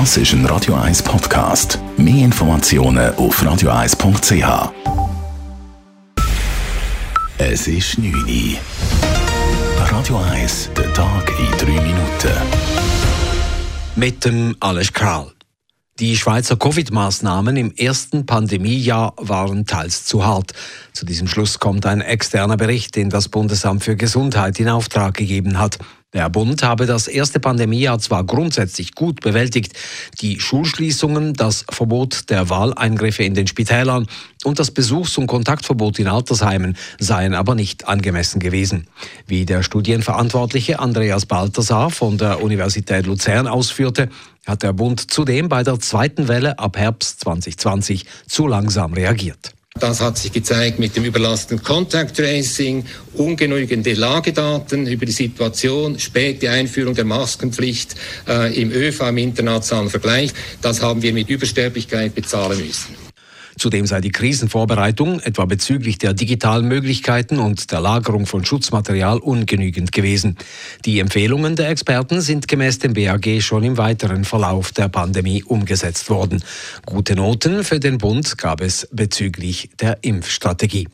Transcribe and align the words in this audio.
Das 0.00 0.16
ist 0.16 0.32
ein 0.32 0.44
Radio 0.46 0.74
1 0.74 1.04
Podcast. 1.04 1.78
Mehr 1.96 2.24
Informationen 2.24 3.14
auf 3.14 3.40
radio1.ch. 3.40 4.72
Es 7.38 7.68
ist 7.68 7.98
9 7.98 8.12
Uhr. 8.12 8.58
Radio 9.78 10.18
1, 10.32 10.70
der 10.76 10.92
Tag 10.94 11.32
in 11.38 11.58
3 11.58 11.80
Minuten. 11.80 12.32
Mit 13.94 14.24
dem 14.24 14.56
Alles 14.58 14.92
Kral. 14.92 15.30
Die 16.00 16.16
Schweizer 16.16 16.56
Covid-Maßnahmen 16.56 17.56
im 17.56 17.70
ersten 17.70 18.26
Pandemiejahr 18.26 19.12
waren 19.16 19.64
teils 19.64 20.06
zu 20.06 20.24
hart. 20.24 20.54
Zu 20.92 21.06
diesem 21.06 21.28
Schluss 21.28 21.60
kommt 21.60 21.86
ein 21.86 22.00
externer 22.00 22.56
Bericht, 22.56 22.96
den 22.96 23.10
das 23.10 23.28
Bundesamt 23.28 23.84
für 23.84 23.94
Gesundheit 23.94 24.58
in 24.58 24.68
Auftrag 24.70 25.14
gegeben 25.14 25.60
hat. 25.60 25.78
Der 26.14 26.30
Bund 26.30 26.62
habe 26.62 26.86
das 26.86 27.08
erste 27.08 27.40
Pandemiejahr 27.40 27.98
zwar 27.98 28.22
grundsätzlich 28.22 28.94
gut 28.94 29.20
bewältigt, 29.20 29.72
die 30.20 30.38
Schulschließungen, 30.38 31.34
das 31.34 31.64
Verbot 31.68 32.30
der 32.30 32.48
Wahleingriffe 32.48 33.24
in 33.24 33.34
den 33.34 33.48
Spitälern 33.48 34.06
und 34.44 34.60
das 34.60 34.70
Besuchs- 34.70 35.18
und 35.18 35.26
Kontaktverbot 35.26 35.98
in 35.98 36.06
Altersheimen 36.06 36.76
seien 37.00 37.34
aber 37.34 37.56
nicht 37.56 37.88
angemessen 37.88 38.38
gewesen. 38.38 38.86
Wie 39.26 39.44
der 39.44 39.64
Studienverantwortliche 39.64 40.78
Andreas 40.78 41.26
Balthasar 41.26 41.90
von 41.90 42.16
der 42.16 42.40
Universität 42.40 43.06
Luzern 43.06 43.48
ausführte, 43.48 44.08
hat 44.46 44.62
der 44.62 44.72
Bund 44.72 45.10
zudem 45.10 45.48
bei 45.48 45.64
der 45.64 45.80
zweiten 45.80 46.28
Welle 46.28 46.60
ab 46.60 46.76
Herbst 46.76 47.20
2020 47.20 48.06
zu 48.28 48.46
langsam 48.46 48.92
reagiert. 48.92 49.53
Das 49.80 50.00
hat 50.00 50.16
sich 50.16 50.30
gezeigt 50.30 50.78
mit 50.78 50.94
dem 50.94 51.04
überlasteten 51.04 51.62
Contact 51.62 52.16
Tracing, 52.16 52.86
ungenügende 53.14 53.94
Lagedaten 53.94 54.86
über 54.86 55.04
die 55.04 55.12
Situation, 55.12 55.98
späte 55.98 56.48
Einführung 56.48 56.94
der 56.94 57.04
Maskenpflicht 57.04 57.96
äh, 58.28 58.58
im 58.58 58.70
ÖV 58.70 59.08
im 59.08 59.18
internationalen 59.18 59.90
Vergleich. 59.90 60.32
Das 60.62 60.80
haben 60.80 61.02
wir 61.02 61.12
mit 61.12 61.28
Übersterblichkeit 61.28 62.14
bezahlen 62.14 62.64
müssen. 62.64 63.03
Zudem 63.56 63.86
sei 63.86 64.00
die 64.00 64.10
Krisenvorbereitung, 64.10 65.20
etwa 65.20 65.44
bezüglich 65.44 65.98
der 65.98 66.14
digitalen 66.14 66.66
Möglichkeiten 66.66 67.38
und 67.38 67.70
der 67.70 67.80
Lagerung 67.80 68.26
von 68.26 68.44
Schutzmaterial, 68.44 69.18
ungenügend 69.18 69.92
gewesen. 69.92 70.36
Die 70.84 70.98
Empfehlungen 71.00 71.56
der 71.56 71.68
Experten 71.68 72.20
sind 72.20 72.48
gemäß 72.48 72.78
dem 72.78 72.94
BAG 72.94 73.40
schon 73.40 73.64
im 73.64 73.78
weiteren 73.78 74.24
Verlauf 74.24 74.72
der 74.72 74.88
Pandemie 74.88 75.42
umgesetzt 75.42 76.10
worden. 76.10 76.42
Gute 76.86 77.14
Noten 77.14 77.64
für 77.64 77.80
den 77.80 77.98
Bund 77.98 78.38
gab 78.38 78.60
es 78.60 78.88
bezüglich 78.90 79.70
der 79.80 79.98
Impfstrategie. 80.02 80.88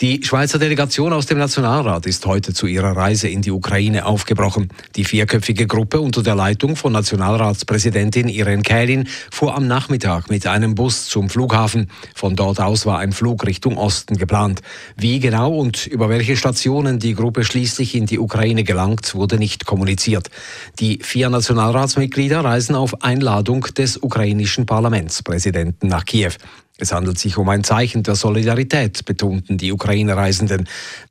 Die 0.00 0.22
Schweizer 0.24 0.58
Delegation 0.58 1.12
aus 1.12 1.26
dem 1.26 1.36
Nationalrat 1.36 2.06
ist 2.06 2.24
heute 2.24 2.54
zu 2.54 2.66
ihrer 2.66 2.96
Reise 2.96 3.28
in 3.28 3.42
die 3.42 3.50
Ukraine 3.50 4.06
aufgebrochen. 4.06 4.70
Die 4.96 5.04
vierköpfige 5.04 5.66
Gruppe 5.66 6.00
unter 6.00 6.22
der 6.22 6.34
Leitung 6.34 6.74
von 6.74 6.94
Nationalratspräsidentin 6.94 8.28
Irene 8.28 8.62
Kählin 8.62 9.06
fuhr 9.30 9.54
am 9.54 9.66
Nachmittag 9.66 10.30
mit 10.30 10.46
einem 10.46 10.74
Bus 10.74 11.04
zum 11.04 11.28
Flughafen. 11.28 11.90
Von 12.14 12.34
dort 12.34 12.60
aus 12.60 12.86
war 12.86 12.98
ein 12.98 13.12
Flug 13.12 13.44
Richtung 13.44 13.76
Osten 13.76 14.16
geplant. 14.16 14.62
Wie 14.96 15.20
genau 15.20 15.52
und 15.52 15.86
über 15.86 16.08
welche 16.08 16.34
Stationen 16.34 16.98
die 16.98 17.12
Gruppe 17.12 17.44
schließlich 17.44 17.94
in 17.94 18.06
die 18.06 18.18
Ukraine 18.18 18.64
gelangt, 18.64 19.14
wurde 19.14 19.36
nicht 19.36 19.66
kommuniziert. 19.66 20.30
Die 20.78 21.00
vier 21.02 21.28
Nationalratsmitglieder 21.28 22.42
reisen 22.42 22.74
auf 22.74 23.02
Einladung 23.02 23.66
des 23.76 23.98
ukrainischen 23.98 24.64
Parlamentspräsidenten 24.64 25.90
nach 25.90 26.06
Kiew. 26.06 26.32
Es 26.80 26.92
handelt 26.92 27.18
sich 27.18 27.36
um 27.36 27.48
ein 27.50 27.62
Zeichen 27.62 28.02
der 28.02 28.14
Solidarität, 28.14 29.04
betonten 29.04 29.58
die 29.58 29.70
Ukraine-Reisenden. 29.70 30.66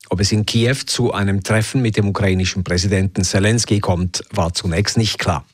Ob 0.10 0.20
es 0.20 0.32
in 0.32 0.46
Kiew 0.46 0.78
zu 0.86 1.14
einem 1.14 1.44
Treffen 1.44 1.82
mit 1.82 1.96
dem 1.96 2.10
ukrainischen 2.10 2.64
Präsidenten 2.64 3.24
Zelensky 3.24 3.80
kommt, 3.80 4.24
war 4.32 4.54
zunächst 4.54 4.98
nicht 4.98 5.20
klar. 5.20 5.46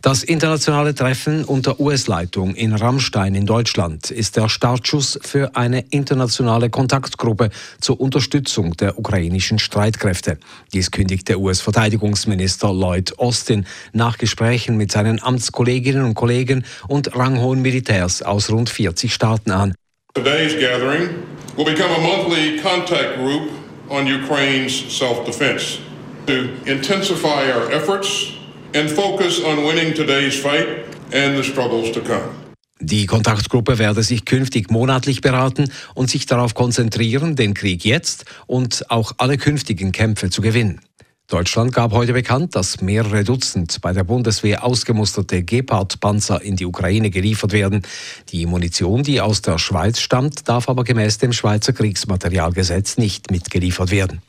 Das 0.00 0.22
internationale 0.22 0.94
Treffen 0.94 1.44
unter 1.44 1.80
US-Leitung 1.80 2.54
in 2.54 2.74
Rammstein 2.74 3.34
in 3.34 3.46
Deutschland 3.46 4.10
ist 4.10 4.36
der 4.36 4.48
Startschuss 4.48 5.18
für 5.22 5.54
eine 5.56 5.84
internationale 5.90 6.70
Kontaktgruppe 6.70 7.50
zur 7.80 8.00
Unterstützung 8.00 8.76
der 8.76 8.98
ukrainischen 8.98 9.58
Streitkräfte. 9.58 10.38
Dies 10.72 10.90
kündigte 10.90 11.38
US-Verteidigungsminister 11.38 12.72
Lloyd 12.72 13.18
Austin 13.18 13.66
nach 13.92 14.18
Gesprächen 14.18 14.76
mit 14.76 14.92
seinen 14.92 15.22
Amtskolleginnen 15.22 16.04
und 16.04 16.14
Kollegen 16.14 16.64
und 16.88 17.14
ranghohen 17.16 17.62
Militärs 17.62 18.22
aus 18.22 18.50
rund 18.50 18.70
40 18.70 19.12
Staaten 19.12 19.50
an. 19.50 19.74
Today's 20.14 20.54
gathering 20.54 21.10
will 21.56 21.64
become 21.64 21.90
a 21.90 22.00
monthly 22.00 22.58
contact 22.58 23.16
group 23.16 23.50
on 23.88 24.06
Ukraine's 24.06 24.72
self-defense 24.90 25.78
to 26.26 26.50
intensify 26.66 27.50
our 27.50 27.70
efforts 27.72 28.32
and 28.74 28.90
focus 28.90 29.42
on 29.44 29.58
winning 29.64 29.94
today's 29.94 30.36
fight 30.36 30.66
and 31.12 31.36
the 31.36 31.42
struggles 31.42 31.92
to 31.92 32.00
come. 32.00 32.42
Die 32.80 33.06
Kontaktgruppe 33.06 33.78
werde 33.78 34.02
sich 34.02 34.24
künftig 34.24 34.68
monatlich 34.70 35.20
beraten 35.20 35.70
und 35.94 36.10
sich 36.10 36.26
darauf 36.26 36.54
konzentrieren, 36.54 37.36
den 37.36 37.54
Krieg 37.54 37.84
jetzt 37.84 38.24
und 38.48 38.90
auch 38.90 39.12
alle 39.18 39.38
künftigen 39.38 39.92
Kämpfe 39.92 40.30
zu 40.30 40.42
gewinnen. 40.42 40.80
Deutschland 41.28 41.72
gab 41.72 41.92
heute 41.92 42.12
bekannt, 42.12 42.56
dass 42.56 42.80
mehrere 42.80 43.22
Dutzend 43.22 43.80
bei 43.80 43.92
der 43.92 44.04
Bundeswehr 44.04 44.64
ausgemusterte 44.64 45.44
Gepard-Panzer 45.44 46.42
in 46.42 46.56
die 46.56 46.66
Ukraine 46.66 47.10
geliefert 47.10 47.52
werden. 47.52 47.82
Die 48.30 48.46
Munition, 48.46 49.04
die 49.04 49.20
aus 49.20 49.40
der 49.40 49.58
Schweiz 49.58 50.00
stammt, 50.00 50.48
darf 50.48 50.68
aber 50.68 50.82
gemäß 50.82 51.18
dem 51.18 51.32
Schweizer 51.32 51.72
Kriegsmaterialgesetz 51.72 52.98
nicht 52.98 53.30
mitgeliefert 53.30 53.92
werden. 53.92 54.20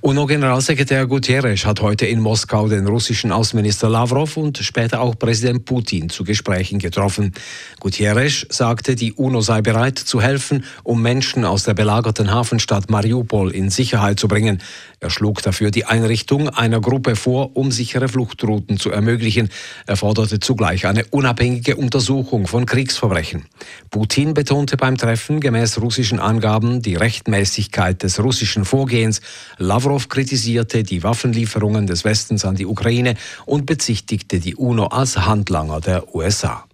UNO-Generalsekretär 0.00 1.06
Guterres 1.06 1.66
hat 1.66 1.80
heute 1.80 2.06
in 2.06 2.20
Moskau 2.20 2.68
den 2.68 2.86
russischen 2.86 3.32
Außenminister 3.32 3.88
Lavrov 3.88 4.36
und 4.36 4.58
später 4.58 5.00
auch 5.00 5.18
Präsident 5.18 5.64
Putin 5.64 6.08
zu 6.08 6.24
Gesprächen 6.24 6.78
getroffen. 6.78 7.32
Guterres 7.80 8.46
sagte, 8.48 8.96
die 8.96 9.12
UNO 9.12 9.40
sei 9.40 9.60
bereit 9.60 9.98
zu 9.98 10.20
helfen, 10.20 10.64
um 10.82 11.02
Menschen 11.02 11.44
aus 11.44 11.64
der 11.64 11.74
belagerten 11.74 12.30
Hafenstadt 12.30 12.90
Mariupol 12.90 13.50
in 13.50 13.70
Sicherheit 13.70 14.18
zu 14.18 14.28
bringen. 14.28 14.62
Er 15.00 15.10
schlug 15.10 15.42
dafür 15.42 15.72
die 15.72 15.84
Einrichtung 15.84 16.48
einer 16.48 16.80
Gruppe 16.80 17.16
vor, 17.16 17.56
um 17.56 17.72
sichere 17.72 18.08
Fluchtrouten 18.08 18.78
zu 18.78 18.90
ermöglichen. 18.90 19.48
Er 19.86 19.96
forderte 19.96 20.38
zugleich 20.38 20.86
eine 20.86 21.04
unabhängige 21.06 21.76
Untersuchung 21.76 22.46
von 22.46 22.66
Kriegsverbrechen. 22.66 23.46
Putin 23.90 24.32
betonte 24.32 24.76
beim 24.76 24.96
Treffen 24.96 25.40
gemäß 25.40 25.80
russischen 25.80 26.20
Angaben 26.20 26.82
die 26.82 26.94
Rechtmäßigkeit 26.94 28.02
des 28.02 28.22
russischen 28.22 28.64
Vorgehens. 28.64 29.20
Lavrov 29.58 30.08
kritisierte 30.08 30.82
die 30.82 31.02
Waffenlieferungen 31.02 31.86
des 31.86 32.04
Westens 32.04 32.44
an 32.44 32.54
die 32.54 32.66
Ukraine 32.66 33.14
und 33.46 33.66
bezichtigte 33.66 34.40
die 34.40 34.56
UNO 34.56 34.86
als 34.86 35.16
Handlanger 35.16 35.80
der 35.80 36.14
USA. 36.14 36.64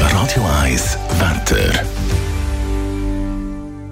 Radio 0.00 0.42
1 0.62 0.98
Wetter. 1.18 1.84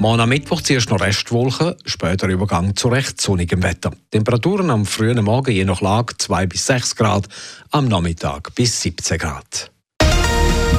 Morgen 0.02 0.20
am 0.20 0.30
Mittwoch 0.30 0.60
zuerst 0.62 0.90
noch 0.90 1.00
Restwolken, 1.00 1.76
später 1.84 2.26
Übergang 2.26 2.74
zu 2.74 2.88
recht 2.88 3.20
sonnigem 3.20 3.62
Wetter. 3.62 3.92
Temperaturen 4.10 4.70
am 4.70 4.84
frühen 4.84 5.22
Morgen 5.22 5.52
je 5.52 5.64
nach 5.64 5.80
Lage 5.80 6.16
2 6.18 6.46
bis 6.46 6.66
6 6.66 6.96
Grad, 6.96 7.28
am 7.70 7.86
Nachmittag 7.86 8.52
bis 8.56 8.80
17 8.80 9.18
Grad. 9.18 9.70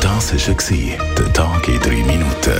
Das 0.02 0.34
war 0.34 0.97
der 1.18 1.34
Tag 1.34 1.68
in 1.69 1.79
3 1.79 1.90
Minuten. 2.03 2.59